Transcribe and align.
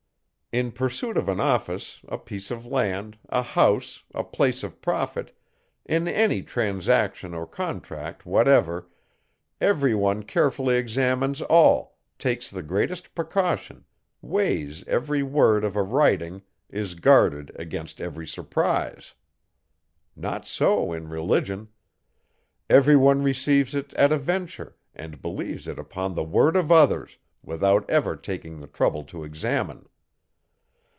In 0.53 0.73
pursuit 0.73 1.15
of 1.15 1.29
an 1.29 1.39
office, 1.39 2.01
a 2.09 2.17
piece 2.17 2.51
of 2.51 2.65
land, 2.65 3.17
a 3.29 3.41
house, 3.41 4.03
a 4.13 4.21
place 4.21 4.63
of 4.63 4.81
profit; 4.81 5.33
in 5.85 6.09
any 6.09 6.41
transaction 6.41 7.33
or 7.33 7.47
contract 7.47 8.25
whatever, 8.25 8.89
every 9.61 9.95
one 9.95 10.23
carefully 10.23 10.75
examines 10.75 11.41
all, 11.41 11.97
takes 12.19 12.51
the 12.51 12.61
greatest 12.63 13.15
precaution, 13.15 13.85
weighs 14.21 14.85
every 14.89 15.23
word 15.23 15.63
of 15.63 15.77
a 15.77 15.81
writing, 15.81 16.41
is 16.69 16.95
guarded 16.95 17.53
against 17.55 18.01
every 18.01 18.27
surprise. 18.27 19.13
Not 20.17 20.45
so 20.47 20.91
in 20.91 21.07
religion; 21.07 21.69
every 22.69 22.97
one 22.97 23.23
receives 23.23 23.73
it 23.73 23.93
at 23.93 24.11
a 24.11 24.17
venture, 24.17 24.75
and 24.93 25.21
believes 25.21 25.65
it 25.65 25.79
upon 25.79 26.13
the 26.13 26.25
word 26.25 26.57
of 26.57 26.73
others, 26.73 27.17
without 27.41 27.89
ever 27.89 28.17
taking 28.17 28.59
the 28.59 28.67
trouble 28.67 29.05
to 29.05 29.23
examine. 29.23 29.87